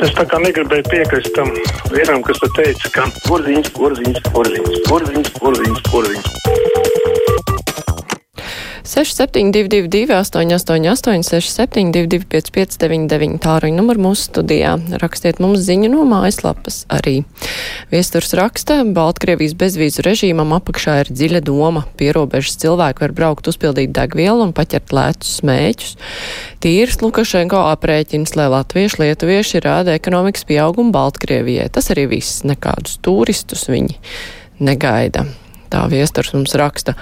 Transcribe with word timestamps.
Es 0.00 0.14
tā 0.16 0.24
kā 0.24 0.38
negribēju 0.40 0.86
piekrist 0.88 1.34
tam 1.36 1.50
vienam, 1.92 2.22
kas 2.24 2.40
te 2.40 2.48
teica, 2.56 2.92
ka 2.94 3.04
porziņš, 3.26 3.68
porziņš, 3.76 4.22
porziņš, 4.32 4.80
porziņš, 4.88 5.34
porziņš, 5.42 5.84
porziņš. 5.90 6.89
6722, 8.90 10.10
888, 10.10 11.22
672, 11.22 12.24
559, 12.26 13.36
tāruņa 13.38 13.76
numuru 13.76 14.02
mūsu 14.08 14.24
studijā. 14.26 14.72
Rakstiet 14.98 15.38
mums 15.38 15.60
ziņu 15.62 15.92
no 15.92 16.02
mājaslapas 16.10 16.80
arī. 16.90 17.20
Viesturs 17.92 18.34
raksta, 18.34 18.80
Baltkrievijas 18.96 19.54
bezvīzu 19.60 20.02
režīmam 20.02 20.56
apakšā 20.56 20.96
ir 21.04 21.10
dziļa 21.14 21.42
doma. 21.46 21.84
Pierobežas 22.00 22.58
cilvēki 22.64 23.04
var 23.04 23.14
braukt 23.14 23.50
uzpildīt 23.52 23.94
degvielu 23.94 24.48
un 24.48 24.54
paķert 24.56 24.90
lētus 24.96 25.36
smēķus. 25.38 25.92
Tīrs 26.64 26.98
Lukašenko 27.04 27.60
aprēķins, 27.76 28.34
lai 28.34 28.48
latvieši, 28.56 29.04
lietuvieši 29.04 29.62
rāda 29.68 29.94
ekonomikas 30.00 30.48
pieaugumu 30.50 30.90
Baltkrievijai. 30.96 31.68
Tas 31.70 31.92
arī 31.94 32.08
viss, 32.16 32.42
nekādus 32.42 32.98
turistus 33.06 33.68
viņi 33.70 34.00
negaida. 34.58 35.28
Tā 35.70 35.84
viesturs 35.86 36.32
mums 36.34 36.56
raksta. 36.58 36.96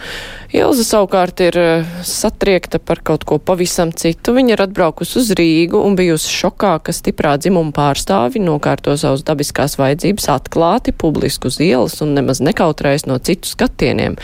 Ilza 0.53 0.85
savukārt 0.85 1.41
ir 1.41 1.57
eh, 1.57 1.87
satriekta 2.05 2.77
par 2.81 3.01
kaut 3.05 3.25
ko 3.29 3.39
pavisam 3.41 3.95
citu. 3.97 4.35
Viņa 4.37 4.55
ir 4.55 4.63
atbraukusi 4.67 5.17
uz 5.21 5.31
Rīgu 5.39 5.81
un 5.85 5.97
bijusi 5.97 6.29
šokā, 6.33 6.75
ka 6.85 6.93
stiprā 6.93 7.39
dzimuma 7.41 7.73
pārstāvi 7.77 8.43
nokārto 8.45 8.93
savus 9.01 9.25
dabiskās 9.29 9.79
vajadzības 9.81 10.29
atklāti, 10.35 10.93
publiski 10.93 11.49
uz 11.49 11.57
ielas 11.65 11.97
un 12.05 12.13
nemaz 12.19 12.43
nekautrējas 12.45 13.07
no 13.09 13.17
citu 13.25 13.49
skatieniem. 13.49 14.19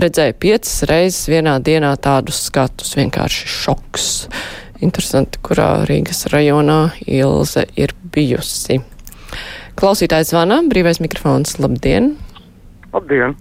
Redzēja 0.00 0.36
piecas 0.40 0.80
reizes 0.88 1.28
vienā 1.28 1.58
dienā 1.60 1.92
tādus 2.00 2.40
skatus. 2.48 2.96
Vienkārši 2.96 3.52
šoks. 3.52 4.08
Interesanti, 4.80 5.42
kurā 5.44 5.84
Rīgas 5.88 6.24
rajonā 6.32 6.94
Ilze 7.04 7.66
ir 7.76 7.92
bijusi. 8.16 8.80
Klausītājs 9.76 10.32
zvana, 10.32 10.62
brīvais 10.72 11.04
mikrofons, 11.04 11.58
labdien! 11.60 12.14
Labdien! 12.96 13.36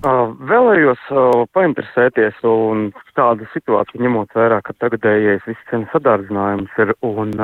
Vēlējos 0.00 1.00
painteresēties 1.52 2.38
un 2.48 2.86
tādu 3.18 3.44
situāciju 3.52 4.00
ņemot 4.00 4.32
vērā, 4.32 4.62
ka 4.64 4.72
tagadējais 4.80 5.44
viss 5.44 5.66
cenu 5.68 5.88
sadārdzinājums 5.92 6.78
ir 6.80 6.94
un 7.04 7.34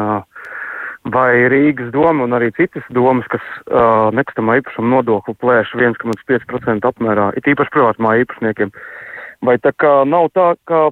vai 1.13 1.33
Rīgas 1.53 1.93
doma 1.93 2.25
un 2.25 2.33
arī 2.33 2.49
citas 2.57 2.87
domas, 2.97 3.29
kas 3.29 3.45
nekustamā 4.17 4.57
īpašuma 4.63 4.95
nodokli 4.97 5.37
plēš 5.37 5.75
1,5% 5.77 6.89
apmērā, 6.89 7.29
it 7.37 7.45
īpaši 7.45 7.75
privātumā 7.77 8.17
īpašniekiem, 8.25 8.73
vai 9.45 9.59
tā 9.61 9.77
kā 9.77 9.93
nav 10.09 10.33
tā, 10.33 10.55
ka 10.65 10.89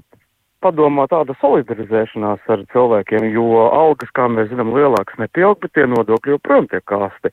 padomā 0.64 1.08
tāda 1.08 1.32
solidarizēšanās 1.40 2.44
ar 2.48 2.64
cilvēkiem, 2.72 3.30
jo 3.32 3.68
algas, 3.70 4.12
kā 4.12 4.28
mēs 4.28 4.52
zinām, 4.52 4.76
lielākas 4.76 5.16
nepieaug, 5.20 5.58
bet 5.64 5.72
tie 5.76 5.88
nodokļi 5.88 6.36
joprojām 6.36 6.68
tiek 6.68 6.84
kāsti 6.88 7.32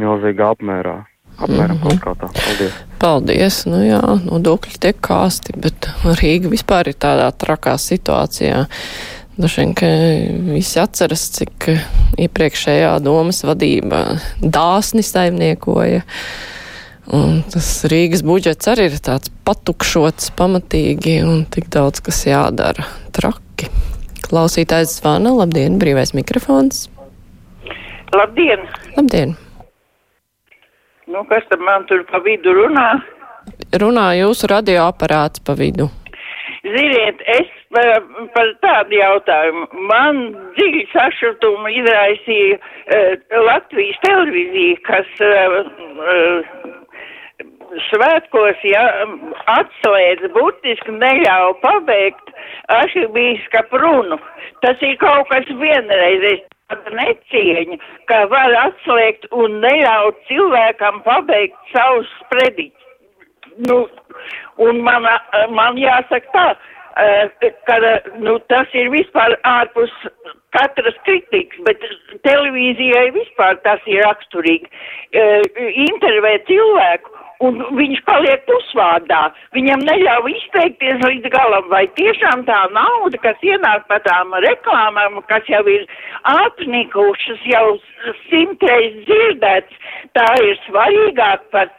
milzīgā 0.00 0.54
apmērā. 0.56 1.02
Apmēram 1.38 1.76
mm 1.76 1.82
-hmm. 1.82 1.98
kaut 2.00 2.00
kā 2.00 2.14
tā. 2.20 2.28
Paldies. 2.44 2.72
Paldies. 2.98 3.66
Nu 3.66 3.82
jā, 3.82 4.00
nodokļi 4.24 4.78
tiek 4.80 5.00
kāsti, 5.00 5.56
bet 5.56 5.88
Rīga 6.04 6.48
vispār 6.48 6.88
ir 6.88 6.94
tādā 6.94 7.32
trakā 7.32 7.74
situācijā. 7.78 8.66
Dažiem, 9.36 9.74
ka 9.74 9.86
visi 10.54 10.78
atceras, 10.78 11.26
cik 11.34 11.66
iepriekšējā 12.22 13.00
domas 13.02 13.42
vadība 13.44 14.20
dāsni 14.40 15.02
saimniekoja. 15.02 16.04
Un 17.12 17.42
tas 17.50 17.84
Rīgas 17.90 18.22
budžets 18.22 18.68
arī 18.70 18.86
ir 18.88 19.00
tāds 19.02 19.32
patukšots 19.44 20.30
pamatīgi 20.38 21.18
un 21.26 21.44
tik 21.50 21.68
daudz, 21.68 22.00
kas 22.00 22.24
jādara. 22.26 22.86
Traki. 23.12 23.68
Klausītājs 24.22 25.00
zvana. 25.00 25.34
Labdien, 25.34 25.78
brīvais 25.82 26.14
mikrofons. 26.14 26.88
Labdien! 28.14 28.68
Labdien! 28.96 29.34
Nu, 31.06 31.24
kas 31.28 31.44
tad 31.50 31.60
man 31.60 31.84
tur 31.88 32.04
pa 32.08 32.20
vidu 32.24 32.54
runā? 32.56 32.88
Runā 33.80 34.06
jūsu 34.16 34.48
radioaparāts 34.48 35.42
pa 35.44 35.56
vidu. 35.58 35.90
Ziniet, 36.64 37.20
es 37.28 37.50
par, 37.74 37.90
par 38.32 38.52
tādu 38.64 38.96
jautājumu. 38.96 39.66
Man 39.90 40.22
dziļi 40.56 40.86
sašutumu 40.94 41.72
izraisīja 41.80 42.56
uh, 42.56 43.42
Latvijas 43.50 44.00
televīzija, 44.06 44.78
kas 44.88 45.10
uh, 45.20 45.58
uh, 46.06 46.72
svētkos 47.90 48.64
ja, 48.68 48.86
atslēdz 49.58 50.32
burtiski 50.32 50.96
neļauj 50.96 51.54
pabeigt 51.60 52.32
arhibīskapu 52.72 53.80
runu. 53.84 54.18
Tas 54.64 54.80
ir 54.80 54.96
kaut 55.02 55.28
kas 55.32 55.52
vienreizējs 55.52 56.48
necieņa, 56.72 57.78
ka 58.08 58.24
var 58.32 58.54
atslēgt 58.64 59.26
un 59.32 59.60
neļaut 59.60 60.16
cilvēkam 60.28 61.02
pabeigt 61.04 61.56
savus 61.72 62.08
sprediķus. 62.24 62.80
Nu, 63.68 63.88
un 64.58 64.80
man, 64.82 65.06
man 65.54 65.76
jāsaka 65.78 66.30
tā, 66.32 66.46
ka 67.68 67.76
nu, 68.18 68.38
tas 68.48 68.66
ir 68.74 68.90
vispār 68.90 69.36
ārpus 69.44 69.92
katras 70.54 70.96
kritikas, 71.04 71.60
bet 71.66 71.82
televīzijai 72.26 73.10
vispār 73.14 73.58
tas 73.62 73.82
ir 73.86 74.02
raksturīgi. 74.06 74.70
Intervēt 75.86 76.46
cilvēku 76.50 77.13
un 77.42 77.60
viņš 77.78 78.02
paliek 78.06 78.44
pusvārdā. 78.48 79.22
Viņam 79.56 79.84
neļauj 79.88 80.34
izteikties 80.38 81.02
līdz 81.02 81.30
galam, 81.34 81.68
vai 81.72 81.84
tiešām 81.98 82.44
tā 82.48 82.60
nauda, 82.74 83.20
kas 83.22 83.40
ienāk 83.42 83.86
par 83.90 84.02
tām 84.06 84.34
reklāmām, 84.46 85.20
kas 85.30 85.48
jau 85.50 85.62
ir 85.70 85.86
apnikušas, 86.30 87.42
jau 87.50 87.66
simtreiz 88.28 89.00
dzirdēts, 89.08 89.80
tā 90.14 90.28
ir 90.44 90.60
svarīgāk 90.68 91.48
par, 91.54 91.72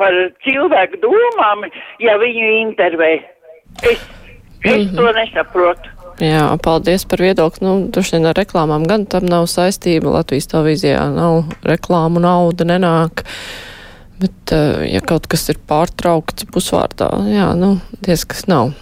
par 0.00 0.18
cilvēku 0.46 1.02
domām, 1.04 1.68
ja 2.02 2.18
viņu 2.20 2.50
intervē. 2.64 3.12
Es, 3.82 4.02
es 4.64 4.76
mm 4.76 4.88
-hmm. 4.88 4.96
to 4.96 5.12
nesaprotu. 5.12 5.98
Jā, 6.18 6.56
paldies 6.58 7.04
par 7.06 7.20
viedokli. 7.22 7.62
Nu, 7.62 7.86
droši 7.94 8.16
vien 8.16 8.26
ar 8.26 8.34
reklāmām 8.34 8.86
gan 8.90 9.06
tam 9.06 9.26
nav 9.30 9.46
saistība. 9.46 10.10
Latvijas 10.18 10.50
televīzijā 10.50 11.04
nav 11.14 11.44
reklāmu 11.62 12.18
nauda 12.18 12.66
nenāk. 12.66 13.22
Bet, 14.18 14.52
eh, 14.52 14.88
ja 14.94 15.02
kaut 15.04 15.28
kas 15.30 15.46
ir 15.52 15.60
pārtraukts 15.70 16.48
pusvārdā, 16.50 17.12
jā, 17.30 17.52
nu, 17.58 17.76
diez 18.02 18.24
kas 18.26 18.48
nav. 18.50 18.72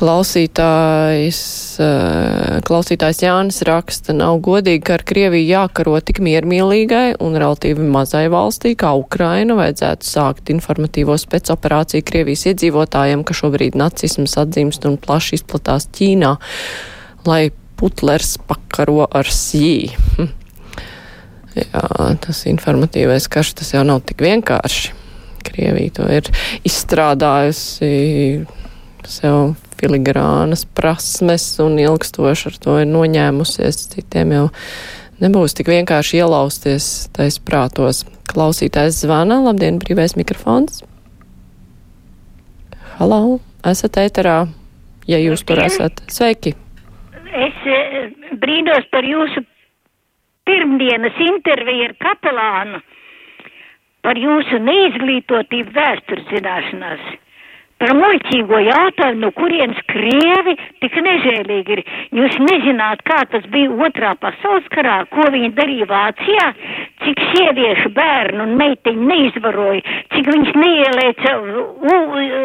Klausītājs, 0.00 1.40
eh, 1.82 2.60
klausītājs 2.64 3.20
Jānis 3.24 3.60
raksta, 3.66 4.14
nav 4.16 4.38
godīgi, 4.40 4.84
ka 4.86 4.94
ar 4.96 5.04
Krieviju 5.04 5.50
jākaro 5.50 5.98
tik 6.00 6.22
miermīlīgai 6.24 7.18
un 7.20 7.34
relatīvi 7.34 7.84
mazai 7.84 8.28
valstī 8.32 8.76
kā 8.78 8.94
Ukraina 8.96 9.58
vajadzētu 9.58 10.08
sākt 10.08 10.54
informatīvo 10.54 11.18
spēcoperāciju 11.20 12.06
Krievijas 12.06 12.46
iedzīvotājiem, 12.54 13.26
ka 13.26 13.34
šobrīd 13.34 13.76
nacisms 13.76 14.38
atzīmst 14.40 14.86
un 14.88 14.96
plaši 14.96 15.40
izplatās 15.40 15.90
Ķīnā, 15.90 16.36
lai 17.26 17.50
Putlers 17.76 18.38
pakaro 18.46 19.08
ar 19.10 19.28
Sī. 19.28 19.90
Jā, 21.58 21.82
tas 22.22 22.44
informatīvais 22.46 23.26
karš 23.30 23.56
tas 23.58 23.72
jau 23.74 23.82
nav 23.86 24.04
tik 24.06 24.22
vienkārši. 24.22 24.94
Krievija 25.40 25.94
to 25.96 26.06
ir 26.12 26.28
izstrādājusi 26.68 27.90
sev 29.08 29.54
filigrānas 29.80 30.66
prasmes 30.76 31.46
un 31.64 31.78
ilgstoši 31.80 32.50
ar 32.50 32.58
to 32.62 32.76
ir 32.82 32.88
noņēmusies. 32.90 33.80
Citiem 33.94 34.34
jau 34.36 34.46
nebūs 35.24 35.56
tik 35.56 35.72
vienkārši 35.72 36.20
ielausties 36.20 37.10
tais 37.16 37.40
prātos. 37.42 38.04
Klausītājs 38.30 39.02
zvana, 39.02 39.40
labdien, 39.42 39.80
brīvais 39.82 40.14
mikrofons. 40.14 40.84
Halo, 43.00 43.40
esat 43.66 43.96
ēterā, 43.98 44.44
ja 45.10 45.18
jūs 45.18 45.42
tur 45.48 45.64
esat. 45.64 46.04
Sveiki! 46.12 46.52
Es 47.30 47.66
eh, 47.66 48.10
brīnos 48.42 48.86
par 48.92 49.06
jūsu 49.06 49.42
pirmdienas 50.50 51.18
interviju 51.22 51.88
ar 51.88 51.96
kapelānu 52.02 52.80
par 54.02 54.18
jūsu 54.18 54.58
neizglītotību 54.66 55.74
vēstures 55.76 56.26
zināšanās 56.32 57.10
par 57.80 57.94
muļķīgo 57.96 58.60
jautājumu, 58.66 59.20
no 59.24 59.30
kurienes 59.36 59.80
krievi 59.88 60.56
tik 60.82 60.96
nežēlīgi 61.06 61.76
ir. 61.76 61.82
Jūs 62.18 62.36
nezināt, 62.44 63.00
kā 63.08 63.22
tas 63.32 63.46
bija 63.52 63.72
otrā 63.86 64.12
pasaules 64.20 64.66
karā, 64.74 65.00
ko 65.14 65.28
viņi 65.32 65.52
darīja 65.56 65.88
Vācijā, 65.90 66.46
cik 67.04 67.22
sieviešu 67.30 67.92
bērnu 67.96 68.44
un 68.44 68.56
meitiņu 68.60 69.06
neizvaroja, 69.10 69.96
cik 70.14 70.28
viņas 70.34 70.58
neielēca, 70.60 71.34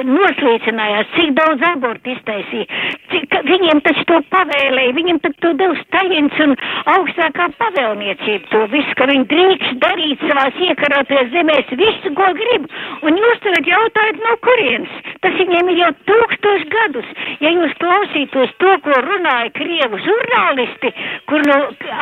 noslīcinājās, 0.08 1.12
cik 1.18 1.34
daudz 1.40 1.68
abortu 1.72 2.14
iztaisīja, 2.16 2.70
cik 3.12 3.36
viņiem 3.50 3.84
taču 3.86 4.06
to 4.12 4.22
pavēlēja, 4.32 4.96
viņiem 4.96 5.22
tad 5.26 5.36
to 5.44 5.52
dev 5.60 5.76
Staļins 5.84 6.40
un 6.46 6.56
augstākā 6.96 7.50
pavēlniecība 7.60 8.52
to 8.54 8.64
visu, 8.72 8.96
ka 8.96 9.10
viņi 9.12 9.28
drīkst 9.34 9.84
darīt 9.84 10.24
savās 10.30 10.64
iekarātajās 10.70 11.32
zemēs 11.36 11.76
visu, 11.76 12.16
ko 12.16 12.32
grib. 12.40 12.72
Un 13.06 13.20
jūs 13.20 13.44
tagad 13.44 13.68
jautājat, 13.74 14.24
no 14.24 14.40
kurienes? 14.46 14.96
Tas 15.26 15.38
viņiem 15.40 15.70
ir 15.74 15.80
jau 15.80 15.88
tūkstoši 16.06 16.68
gadus. 16.70 17.08
Ja 17.42 17.50
jūs 17.50 17.72
klausītos 17.82 18.52
to, 18.62 18.76
ko 18.86 19.00
runāja 19.08 19.50
Krievu 19.56 19.98
žurnālisti, 20.06 20.92
kur 21.32 21.42
nu 21.50 21.56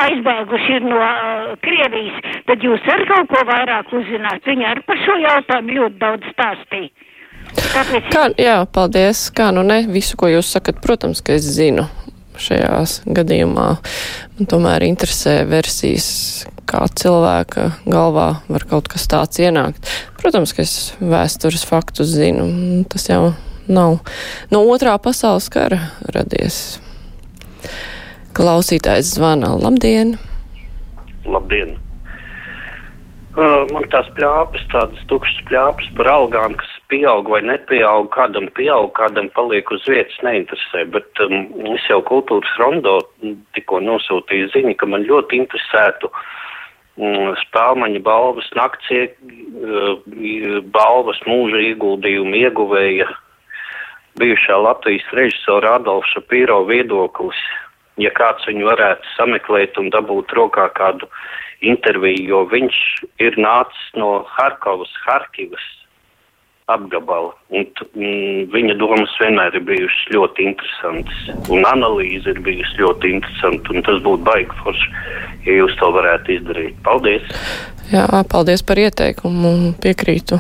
aizbēguši 0.10 0.75
ir 0.75 0.88
no 0.90 1.00
uh, 1.00 1.54
Krievijas, 1.64 2.20
tad 2.50 2.68
jūs 2.68 2.84
ar 2.92 3.06
kaut 3.08 3.31
ko 3.31 3.46
vairāk 3.48 3.96
uzzināt. 3.96 4.44
Viņi 4.44 4.68
ar 4.68 4.84
par 4.84 5.00
šo 5.06 5.16
jautājumu 5.24 5.80
ļoti 5.80 6.00
daudz 6.04 6.30
stāstīja. 6.36 6.92
Tāpēc... 7.54 8.12
Kā, 8.12 8.28
jā, 8.40 8.58
paldies. 8.75 9.30
Kā 9.36 9.54
nu 9.56 9.64
ne 9.68 9.84
visu, 9.88 10.20
ko 10.20 10.28
jūs 10.28 10.52
sakat, 10.58 10.84
protams, 10.84 11.24
ka 11.24 11.38
es 11.38 11.48
zinu 11.56 11.88
šajās 12.44 13.04
gadījumā. 13.08 13.68
Man 14.36 14.50
tomēr 14.52 14.84
interesē 14.90 15.44
versijas, 15.48 16.10
kā 16.74 16.81
cilvēka 16.90 17.70
galvā 17.86 18.28
var 18.50 18.66
kaut 18.70 18.90
kas 18.90 19.06
tāds 19.10 19.42
ienākt. 19.42 19.86
Protams, 20.22 20.56
ka 20.56 20.66
es 20.66 20.94
vēstures 21.02 21.66
faktus 21.70 22.16
zinu. 22.16 22.48
Tas 22.90 23.06
jau 23.12 23.34
nav 23.70 24.00
no 24.52 24.64
otrā 24.74 24.96
pasaules 25.02 25.50
kara 25.54 25.80
radies. 26.16 26.80
Klausītājs 28.34 29.14
zvana. 29.20 29.54
Labdien! 29.62 30.18
Labdien! 31.30 31.78
Uh, 33.34 33.64
man 33.74 33.86
tās 33.90 34.06
plāpes, 34.14 34.62
tādas 34.70 35.06
tukšas 35.10 35.40
plāpes 35.48 35.88
par 35.98 36.10
algām, 36.12 36.54
kas 36.58 36.74
pieaug 36.92 37.31
vai 37.34 37.40
nepieaug, 37.42 38.06
kādam 38.14 38.46
pieaug, 38.54 38.92
kādam 38.94 39.31
paliek 39.34 39.72
uz 39.74 39.86
vietas, 39.90 40.20
neinteresē. 40.25 40.84
Bet 40.94 41.22
um, 41.25 41.48
es 41.74 41.88
jau 41.90 41.98
kultūras 42.06 42.54
rondo 42.62 43.00
tikko 43.58 43.81
nosūtīju 43.81 44.52
ziņu, 44.54 44.75
ka 44.78 44.90
man 44.90 45.08
ļoti 45.10 45.42
interesētu 45.42 46.12
um, 46.12 46.22
spēlmaņa 46.98 48.00
balvas 48.06 48.50
naktie, 48.57 49.07
uh, 49.10 50.62
balvas 50.75 51.19
mūža 51.25 51.62
ieguldījumu 51.74 52.38
ieguvēja 52.44 53.07
bijušā 54.22 54.57
Latvijas 54.62 55.06
režisora 55.18 55.78
Adolfa 55.80 56.19
Šapīro 56.19 56.63
viedoklis. 56.69 57.40
Ja 57.98 58.10
kāds 58.13 58.45
viņu 58.50 58.66
varētu 58.69 59.10
sameklēt 59.18 59.78
un 59.78 59.90
dabūt 59.94 60.34
rokā 60.34 60.68
kādu 60.78 61.10
interviju, 61.62 62.25
jo 62.30 62.40
viņš 62.50 62.78
ir 63.22 63.38
nācis 63.38 63.89
no 63.98 64.25
Harkovas, 64.30 64.94
Harkivas 65.06 65.66
apgabala. 66.71 67.33
Un, 67.54 67.68
mm, 67.95 68.48
viņa 68.54 68.77
domas 68.80 69.13
vienmēr 69.19 69.57
ir 69.57 69.65
bijušas 69.68 70.13
ļoti 70.15 70.48
interesantas, 70.50 71.24
un 71.51 71.68
analīze 71.68 72.31
ir 72.31 72.39
bijusi 72.45 72.80
ļoti 72.81 73.13
interesanta, 73.18 73.81
tas 73.88 74.01
būtu 74.06 74.24
baigi 74.27 74.60
forši, 74.63 74.92
ja 75.48 75.57
jūs 75.60 75.75
to 75.81 75.92
varētu 75.98 76.38
izdarīt. 76.38 76.77
Paldies! 76.86 77.27
Jā, 77.92 78.07
paldies 78.31 78.63
par 78.65 78.80
ieteikumu, 78.80 79.74
piekrītu. 79.83 80.39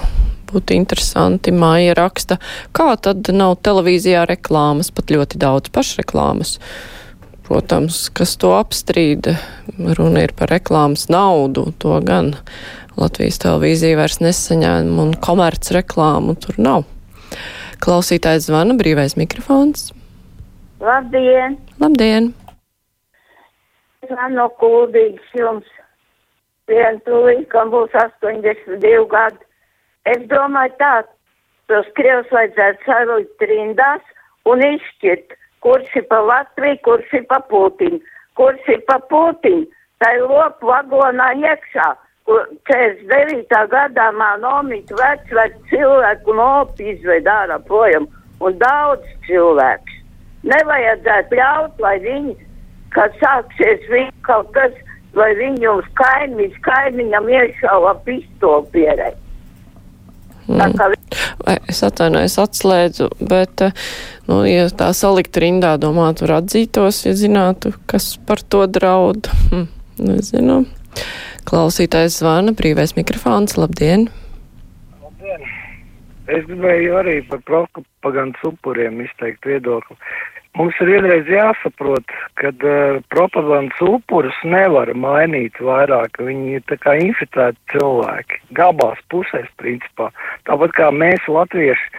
Būtu 0.53 0.75
interesanti, 0.77 1.49
māja 1.49 1.95
raksta, 1.97 2.37
kā 2.77 2.91
tad 3.01 3.29
nav 3.33 3.57
televīzijā 3.65 4.27
reklāmas, 4.29 4.91
pat 4.93 5.09
ļoti 5.11 5.39
daudz 5.41 5.73
pašreklāmas. 5.73 6.59
Protams, 7.43 8.05
kas 8.15 8.37
to 8.39 8.53
apstrīd, 8.55 9.33
runa 9.97 10.23
ir 10.23 10.31
par 10.37 10.53
reklāmas 10.53 11.09
naudu, 11.11 11.73
to 11.81 11.97
gan 12.05 12.31
Latvijas 12.99 13.39
televīzija 13.41 13.97
vairs 13.97 14.19
nesaņēma 14.21 15.01
un 15.01 15.13
komerc 15.17 15.71
reklāmu 15.73 16.35
tur 16.37 16.59
nav. 16.61 16.85
Klausītājs 17.83 18.47
zvana, 18.47 18.75
brīvais 18.77 19.17
mikrofons. 19.17 19.89
Labdien! 20.83 21.57
Labdien! 21.81 22.33
Man 24.11 24.35
no 24.37 24.45
kuldīgas 24.61 25.33
jums 25.33 25.67
vien 26.69 26.99
tūlīt, 27.07 27.47
kam 27.49 27.71
būs 27.73 27.93
82 27.97 29.07
gadi. 29.09 29.41
Es 30.13 30.21
domāju 30.29 30.75
tā, 30.79 30.93
tos 31.71 31.87
krievs 31.97 32.29
vajadzētu 32.35 32.85
salikt 32.85 33.45
rindās 33.49 34.03
un 34.45 34.61
izšķirt, 34.67 35.33
kurš 35.65 35.97
ir 35.97 36.07
pa 36.11 36.19
Latviju, 36.27 36.81
kurš 36.85 37.17
ir 37.19 37.25
pa 37.31 37.39
Putinu, 37.49 38.01
kurš 38.37 38.69
ir 38.75 38.83
pa 38.89 38.99
Putinu. 39.09 39.65
Tā 40.03 40.11
ir 40.17 40.27
lopu 40.27 40.67
vagonā 40.67 41.31
iekšā 41.39 41.93
49. 42.27 43.67
gadā 43.71 44.11
man 44.15 44.45
omīti 44.47 44.95
vec, 44.99 45.25
vec 45.35 45.57
cilvēku 45.71 46.35
nopi 46.37 46.93
izved 46.93 47.27
ārā 47.27 47.59
projām 47.67 48.07
un 48.43 48.55
daudz 48.61 49.03
cilvēks. 49.27 49.99
Nevajadzētu 50.47 51.39
ļaut, 51.39 51.83
lai 51.83 51.97
viņi, 52.03 52.35
kad 52.95 53.15
sāksies 53.19 53.83
viņi 53.91 54.13
kaut 54.27 54.51
kas, 54.55 54.75
lai 55.15 55.31
viņi 55.39 55.69
uz 55.71 55.89
kaimiņš, 55.99 56.57
kaimiņam 56.63 57.29
iešauva 57.31 57.93
pistoli 58.07 58.71
pierai. 58.73 59.13
Mm. 60.47 60.95
Es 61.71 61.79
atvainojos, 61.85 62.35
atslēdzu, 62.39 63.07
bet, 63.29 63.63
nu, 64.27 64.41
ja 64.47 64.67
tā 64.75 64.89
salikt 64.95 65.39
rindā, 65.39 65.77
domātu, 65.79 66.25
var 66.25 66.41
atzītos, 66.41 67.05
ja 67.07 67.15
zinātu, 67.15 67.71
kas 67.87 68.13
par 68.27 68.43
to 68.43 68.65
draud. 68.67 69.31
Hm, 69.51 69.69
nezinu. 70.03 70.63
Klausītājs 71.47 72.21
zvana, 72.21 72.53
brīvais 72.55 72.95
mikrofons, 72.97 73.57
labdien! 73.59 74.07
Labdien! 75.03 75.47
Es 76.31 76.45
gribēju 76.47 76.93
arī 77.01 77.17
par 77.27 77.41
propagandas 77.47 78.45
upuriem 78.47 79.01
izteikt 79.03 79.43
viedokli. 79.49 79.97
Mums 80.53 80.77
ir 80.83 80.91
vienreiz 80.93 81.27
jāsaprot, 81.33 82.11
ka 82.37 82.51
uh, 82.53 82.99
propagandas 83.09 83.79
upurus 83.81 84.37
nevar 84.45 84.91
mainīt 84.93 85.57
vairāk. 85.57 86.19
Viņi 86.21 86.59
ir 86.59 86.65
tā 86.69 86.77
kā 86.77 86.93
inficēti 87.01 87.57
cilvēki, 87.73 88.39
gabās 88.59 89.01
pusēs 89.09 89.49
principā. 89.57 90.11
Tāpat 90.45 90.75
kā 90.77 90.91
mēs, 90.93 91.25
latvieši, 91.25 91.89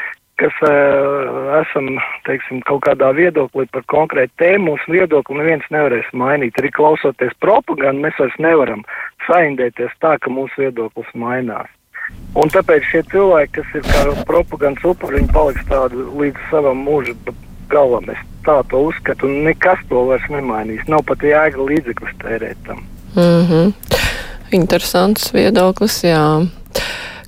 kas 0.40 0.56
uh, 0.66 1.54
esam, 1.60 1.94
teiksim, 2.26 2.60
kaut 2.68 2.82
kādā 2.86 3.12
viedoklī 3.16 3.66
par 3.72 3.86
konkrētu 3.90 4.34
tēmu, 4.42 4.74
mūsu 4.74 4.96
viedokli 4.96 5.38
neviens 5.38 5.66
nevarēs 5.74 6.10
mainīt. 6.12 6.58
Arī 6.58 6.72
klausoties 6.74 7.34
propagandu, 7.44 8.06
mēs 8.06 8.18
vairs 8.18 8.36
nevaram 8.42 8.84
saindēties 9.28 9.94
tā, 10.02 10.16
ka 10.18 10.32
mūsu 10.32 10.66
viedoklis 10.66 11.10
mainās. 11.14 11.70
Un 12.36 12.50
tāpēc 12.52 12.84
šie 12.90 13.02
cilvēki, 13.12 13.60
kas 13.60 13.76
ir 13.78 13.84
kā 13.86 14.24
propagandas 14.28 14.84
upuri, 14.90 15.20
viņi 15.20 15.32
paliks 15.32 15.66
tādi 15.70 16.02
līdz 16.18 16.48
savam 16.50 16.82
mūža 16.84 17.14
galam. 17.70 18.10
Es 18.10 18.20
tā 18.44 18.58
to 18.68 18.82
uzskatu, 18.90 19.30
un 19.30 19.46
nekas 19.48 19.80
to 19.88 20.02
vairs 20.10 20.26
nemainīs. 20.32 20.84
Nav 20.90 21.06
pat 21.08 21.24
jēga 21.24 21.68
līdzekļus 21.70 22.18
tērēt 22.22 22.66
tam. 22.66 22.82
Mm 23.14 23.46
-hmm. 23.48 23.72
Interesants 24.52 25.32
viedoklis, 25.34 26.02
jā. 26.04 26.46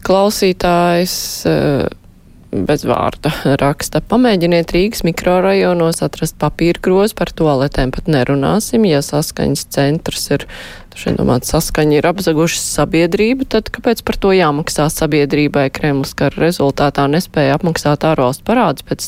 Klausītājs. 0.07 1.15
Bez 2.65 2.87
vārda 2.89 3.33
raksta. 3.63 4.01
Pamēģiniet 4.01 4.73
Rīgas 4.73 5.03
mikrorajonos 5.05 6.01
atrast 6.07 6.39
papīra 6.41 6.81
grozu 6.83 7.17
par 7.19 7.33
toaletēm, 7.37 7.93
pat 7.93 8.09
nerunāsim, 8.09 8.87
ja 8.89 9.03
saskaņas 9.05 9.67
centrs 9.75 10.29
ir, 10.33 10.47
šeit 10.97 11.19
domāt, 11.19 11.45
saskaņa 11.45 11.99
ir 11.99 12.09
apzagušas 12.09 12.63
sabiedrību, 12.79 13.49
tad 13.53 13.69
kāpēc 13.75 14.01
par 14.07 14.17
to 14.23 14.33
jāmaksā 14.33 14.87
sabiedrībai? 14.95 15.67
Kremlis 15.77 16.15
kara 16.17 16.47
rezultātā 16.47 17.05
nespēja 17.13 17.59
apmaksāt 17.59 18.07
ārvalstu 18.09 18.47
parādus, 18.49 18.87
pēc 18.89 19.05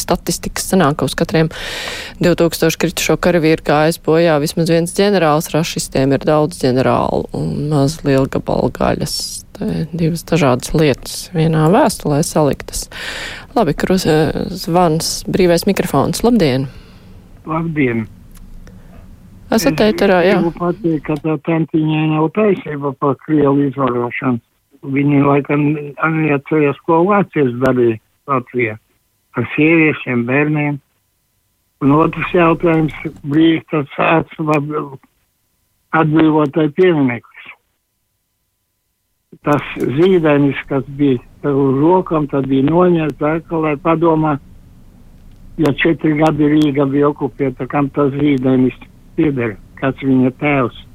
statistikas 0.00 0.70
sanāk, 0.72 1.00
ka 1.02 1.10
uz 1.10 1.18
katriem 1.18 1.52
2000 2.24 2.80
kritušo 2.80 3.18
karavīru 3.20 3.66
gājis 3.66 4.00
bojā 4.06 4.38
vismaz 4.40 4.72
viens 4.72 4.96
ģenerāls, 4.96 5.52
rašistiem 5.52 6.16
ir 6.16 6.24
daudz 6.24 6.62
ģenerālu 6.64 7.28
un 7.36 7.54
maz 7.74 8.00
liela 8.06 8.30
gabala 8.30 8.72
gaļas 8.80 9.20
divas 9.92 10.24
dažādas 10.28 10.72
lietas 10.74 11.28
vienā 11.36 11.66
vēstulē 11.72 12.22
saliktas. 12.26 12.88
Labi, 13.56 13.74
kruz, 13.76 14.06
zvans, 14.64 15.20
brīvais 15.30 15.66
mikrofons. 15.68 16.24
Labdien! 16.26 16.68
Labdien! 17.48 18.06
Esat 19.50 19.80
ēterā, 19.82 20.20
jā. 20.22 20.36
Es 20.38 20.54
pateikt, 20.58 21.02
ka 21.08 21.16
tā 21.24 21.34
tantiņai 21.48 22.04
nav 22.12 22.28
taisība 22.36 22.92
par 23.02 23.16
Krievu 23.24 23.66
izvarošanu. 23.66 24.38
Viņi 24.94 25.24
laikam 25.26 25.60
neatceries, 25.74 26.78
ko 26.86 27.02
Vācijas 27.08 27.52
darīja 27.60 27.98
Latvijā 28.30 28.78
ar 29.36 29.44
sieviešiem, 29.56 30.24
bērniem. 30.28 30.78
Un 31.80 31.88
otrs 31.96 32.30
jautājums 32.36 32.94
brīvs 33.24 33.64
tas 33.72 33.88
atbrīvotai 35.96 36.68
piemineklis 36.76 37.29
tas 39.46 39.62
zīdainis, 39.80 40.58
kas 40.68 40.84
bija 40.98 41.20
uz 41.48 41.80
rokām, 41.80 42.28
tad 42.30 42.48
bija 42.50 42.66
noņemts 42.68 43.24
atkal, 43.24 43.64
lai 43.64 43.76
padomā, 43.80 44.36
ja 45.60 45.72
četri 45.80 46.12
gadi 46.18 46.48
Rīga 46.54 46.86
bija 46.90 47.08
okupēta, 47.12 47.68
kam 47.70 47.88
tas 47.96 48.12
zīdainis 48.16 48.76
pieder, 49.16 49.56
kāds 49.80 50.04
viņa 50.04 50.32
tēvs. 50.40 50.86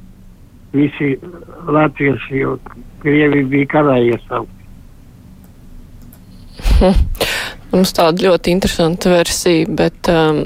Visi 0.76 1.16
latvieši, 1.72 2.38
jo 2.42 2.58
Krievi 3.02 3.46
bija 3.48 3.72
karā 3.78 3.98
iesaukti. 4.12 4.54
Mums 7.76 7.92
tāda 7.96 8.28
ļoti 8.28 8.54
interesanta 8.56 9.12
versija, 9.12 9.66
bet 9.80 10.08
um, 10.12 10.38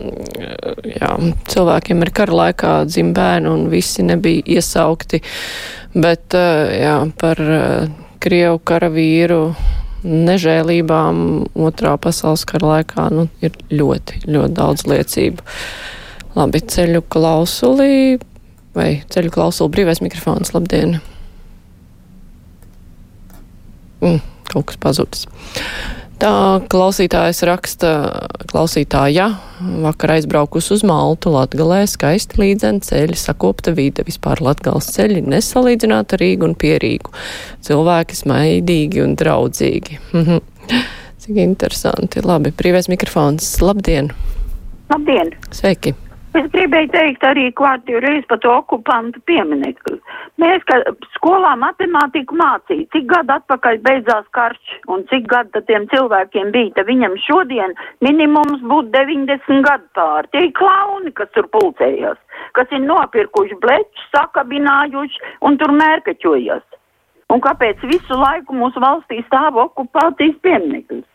jā, 0.87 1.09
cilvēkiem 1.51 2.05
ir 2.05 2.11
kara 2.15 2.37
laikā 2.39 2.71
dzim 2.89 3.11
bērni 3.17 3.51
un 3.51 3.67
visi 3.73 4.05
nebija 4.05 4.45
iesaukti. 4.57 5.19
Bet 5.93 6.35
uh, 6.37 6.69
jā, 6.69 6.95
par 7.17 7.39
uh, 7.41 7.89
Krievu 8.21 8.59
karavīru 8.61 9.43
nežēlībām 10.03 11.21
otrā 11.59 11.95
pasaules 11.99 12.45
kara 12.47 12.75
laikā 12.75 13.09
nu, 13.13 13.27
ir 13.43 13.55
ļoti, 13.73 14.23
ļoti 14.29 14.55
daudz 14.55 14.85
liecību. 14.87 15.45
Labi, 16.37 16.61
ceļu 16.71 17.01
klausulī 17.11 18.19
vai 18.77 18.89
ceļu 19.11 19.33
klausuli 19.33 19.73
brīvais 19.73 20.03
mikrofons. 20.05 20.53
Labdien! 20.55 20.99
Mm, 23.99 24.21
kaut 24.53 24.69
kas 24.69 24.79
pazudis. 24.79 25.25
Tā 26.19 26.59
klausītājs 26.67 27.39
raksta, 27.47 27.89
klausītāja, 28.51 29.29
vakar 29.85 30.17
aizbraukus 30.17 30.67
uz 30.75 30.81
Maltu, 30.83 31.31
Latgalē 31.31 31.85
skaisti 31.87 32.41
līdzeni 32.41 32.83
ceļi, 32.83 33.15
sakopta 33.15 33.71
vide, 33.77 34.03
vispār 34.03 34.41
Latgals 34.43 34.89
ceļi 34.97 35.21
nesalīdzināt 35.31 36.17
ar 36.17 36.23
Rīgu 36.23 36.49
un 36.49 36.57
Pierīgu. 36.59 37.15
Cilvēki 37.63 38.19
smaidīgi 38.19 39.05
un 39.05 39.15
draudzīgi. 39.19 40.01
Mhm. 40.11 40.43
Cik 41.23 41.39
interesanti. 41.39 42.23
Labi, 42.27 42.51
brīvais 42.51 42.91
mikrofons. 42.91 43.47
Labdien! 43.63 44.11
Labdien! 44.91 45.35
Sveiki! 45.55 45.95
Es 46.37 46.45
gribēju 46.53 46.91
teikt 46.93 47.23
arī 47.25 47.47
kārtīgi 47.57 47.99
reiz 48.03 48.25
par 48.29 48.37
to 48.43 48.51
okupantu 48.53 49.21
pieminekli. 49.25 49.95
Mēs, 50.41 50.61
ka 50.69 50.77
skolā 51.15 51.55
matemātiku 51.57 52.37
mācīja, 52.37 52.85
cik 52.93 53.07
gadu 53.09 53.33
atpakaļ 53.33 53.79
beidzās 53.87 54.27
karš 54.37 54.75
un 54.93 55.01
cik 55.09 55.25
gadu 55.31 55.63
tiem 55.65 55.87
cilvēkiem 55.89 56.51
bija, 56.53 56.75
tad 56.77 56.89
viņam 56.91 57.15
šodien 57.25 57.73
minimums 58.05 58.61
būtu 58.61 58.93
90 58.93 59.65
gadu 59.65 59.89
pār. 59.97 60.29
Tie 60.29 60.45
ir 60.45 60.53
klauni, 60.59 61.15
kas 61.17 61.33
tur 61.33 61.49
pulcējas, 61.49 62.21
kas 62.53 62.77
ir 62.77 62.85
nopirkuši 62.85 63.57
blečus, 63.65 64.05
sakabinājuši 64.13 65.33
un 65.49 65.57
tur 65.57 65.73
mērkaķojas. 65.81 66.65
Un 67.33 67.41
kāpēc 67.41 67.81
visu 67.89 68.21
laiku 68.21 68.53
mūsu 68.57 68.81
valstī 68.81 69.23
stāv 69.25 69.57
okupācijas 69.65 70.37
piemineklis? 70.45 71.05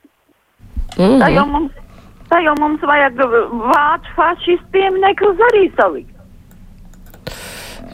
Mm 0.99 1.06
-hmm. 1.06 1.23
Tā 1.23 1.30
jau 1.35 1.47
mums 1.47 1.84
Tā 2.31 2.40
jau 2.45 2.54
mums 2.61 2.83
vajag 2.83 3.21
vācu 3.21 4.16
fašistu 4.16 4.75
pieminekļus 4.75 5.43
arī 5.50 5.64
salikt. 5.76 6.14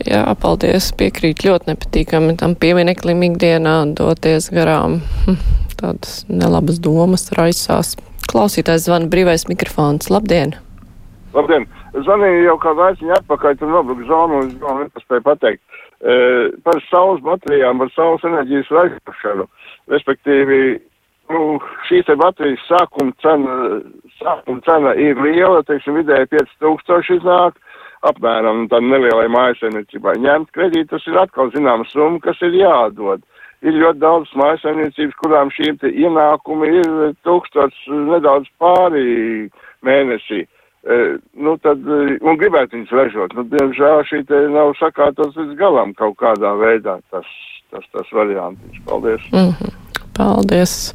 Jā, 0.07 0.23
paldies. 0.41 0.89
Piekrīt 0.97 1.45
ļoti 1.45 1.73
nepatīkami 1.75 2.37
tam 2.41 2.55
piemineklim 2.57 3.21
ikdienā 3.27 3.75
doties 3.99 4.49
garām. 4.55 5.01
Hm, 5.27 5.37
tādas 5.81 6.23
nelabas 6.31 6.81
domas 6.81 7.29
raisās. 7.37 7.97
Klausītājs 8.31 8.87
zvana 8.87 9.11
brīvais 9.13 9.45
mikrofons. 9.51 10.09
Labdien! 10.13 10.55
Labdien! 11.35 11.67
Zvanīju 11.91 12.45
jau 12.47 12.57
kādu 12.63 12.85
aiciņu 12.87 13.15
atpakaļ, 13.19 13.57
tur 13.59 13.73
nobruka 13.75 14.07
zonu 14.07 14.41
un 14.41 14.51
es 14.51 14.59
vēl 14.63 14.77
nepaspēju 14.85 15.25
pateikt. 15.27 15.63
E, 16.01 16.15
par 16.65 16.79
saules 16.87 17.21
baterijām, 17.27 17.83
par 17.83 17.91
saules 17.97 18.25
enerģijas 18.29 18.71
ražošanu. 18.77 19.49
Respektīvi, 19.91 20.61
nu, 21.31 21.41
šīs 21.89 22.07
te 22.09 22.17
baterijas 22.19 22.63
sākuma 22.69 23.15
cena, 23.23 23.57
sākuma 24.21 24.63
cena 24.67 24.95
ir 24.99 25.19
liela, 25.23 25.63
teiksim, 25.69 25.99
vidēji 26.01 26.31
5000 26.35 27.17
iznāk, 27.19 27.59
apmēram 28.11 28.67
tam 28.73 28.89
nelielai 28.91 29.29
mājasemniecībai. 29.33 30.19
Ņemt 30.25 30.55
kredītu, 30.57 30.95
tas 30.95 31.09
ir 31.09 31.19
atkal 31.21 31.53
zināma 31.55 31.87
summa, 31.91 32.21
kas 32.25 32.41
ir 32.47 32.57
jādod. 32.61 33.25
Ir 33.61 33.77
ļoti 33.77 34.01
daudz 34.01 34.31
mājasemniecības, 34.41 35.19
kurām 35.21 35.51
šīm 35.53 35.77
te 35.83 35.91
ienākumi 35.93 36.71
ir 36.79 36.95
tūkstots 37.29 37.83
nedaudz 37.93 38.49
pāri 38.63 39.51
mēnesī. 39.85 40.47
E, 40.81 40.97
nu, 41.37 41.59
tad, 41.61 41.85
un 41.85 42.41
gribētu 42.41 42.79
viņus 42.79 42.95
ražot. 42.97 43.37
Nu, 43.37 43.45
diemžēl 43.53 44.01
šī 44.09 44.23
te 44.31 44.41
nav 44.49 44.73
sakārtos 44.81 45.37
līdz 45.37 45.59
galam 45.61 45.93
kaut 45.99 46.17
kādā 46.23 46.55
veidā 46.57 46.97
tas, 47.13 47.29
tas, 47.69 47.85
tas 47.93 48.17
variants. 48.17 48.81
Paldies! 48.89 49.29
Mm 49.29 49.53
-hmm. 49.53 49.90
Paldies! 50.21 50.93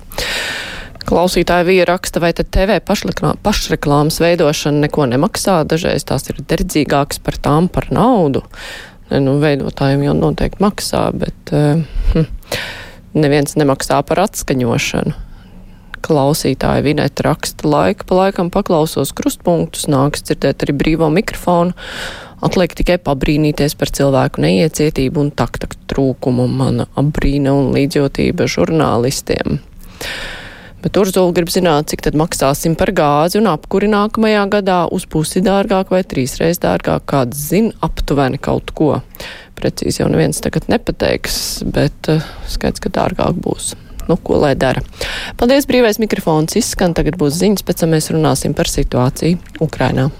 Klausītāja 1.05 1.65
vīra 1.65 1.87
raksta, 1.95 2.21
vai 2.21 2.29
tad 2.37 2.51
TV 2.53 2.77
pašreklāmas 2.81 4.19
veidošana 4.21 4.83
neko 4.85 5.07
nemaksā, 5.09 5.59
dažreiz 5.69 6.05
tās 6.05 6.25
ir 6.29 6.41
derdzīgākas 6.45 7.21
par 7.25 7.37
tām 7.41 7.69
par 7.73 7.89
naudu. 7.93 8.43
Nu, 9.09 9.35
veidotājiem 9.41 10.03
jau 10.07 10.15
noteikti 10.17 10.61
maksā, 10.65 11.03
bet 11.17 11.53
uh, 11.53 11.81
hm, 12.13 12.27
neviens 13.17 13.57
nemaksā 13.57 14.01
par 14.05 14.21
atskaņošanu. 14.27 15.17
Klausītāja 16.05 16.85
Vineta 16.85 17.25
raksta 17.25 17.69
laika 17.69 18.05
pa 18.05 18.19
laikam 18.19 18.53
paklausos 18.53 19.13
krustpunktus, 19.17 19.87
nāks 19.89 20.25
dzirdēt 20.25 20.67
arī 20.67 20.77
brīvo 20.83 21.09
mikrofonu. 21.13 21.73
Atliek 22.45 22.75
tikai 22.77 22.99
pabrīnīties 23.01 23.73
par 23.79 23.89
cilvēku 23.95 24.43
neiecietību 24.43 25.23
un 25.23 25.31
takta 25.33 25.69
trūkumu. 25.89 26.45
Mana 26.45 26.85
apbrīna 26.99 27.55
un 27.57 27.71
līdzjūtība 27.73 28.45
žurnālistiem. 28.51 29.59
Bet 30.85 30.99
Urzula 31.01 31.33
grib 31.33 31.49
zināt, 31.49 31.87
cik 31.89 32.03
tad 32.05 32.17
maksāsim 32.19 32.75
par 32.77 32.91
gāzi 32.93 33.39
un 33.39 33.49
apkuri 33.49 33.87
nākamajā 33.89 34.43
gadā 34.53 34.83
uz 34.93 35.07
pusi 35.09 35.41
dārgāk 35.41 35.89
vai 35.89 36.03
trīsreiz 36.05 36.61
dārgāk. 36.61 37.07
Kāds 37.09 37.39
zina 37.49 37.73
aptuveni 37.85 38.37
kaut 38.37 38.69
ko. 38.77 38.99
Precīzi 39.57 40.03
jau 40.03 40.11
neviens 40.13 40.43
tagad 40.45 40.67
nepateiks, 40.69 41.63
bet 41.65 42.11
uh, 42.13 42.21
skaidrs, 42.51 42.83
ka 42.83 42.91
dārgāk 42.99 43.39
būs. 43.41 43.73
Nu, 44.05 44.19
ko 44.21 44.37
lai 44.37 44.53
dara? 44.53 44.83
Paldies, 45.39 45.65
brīvais 45.65 45.97
mikrofons 45.97 46.59
izskan, 46.59 46.93
tagad 46.93 47.17
būs 47.17 47.39
ziņas, 47.39 47.65
pēc 47.65 47.81
tam 47.81 47.95
mēs 47.95 48.11
runāsim 48.13 48.53
par 48.53 48.69
situāciju 48.69 49.41
Ukrainā. 49.65 50.11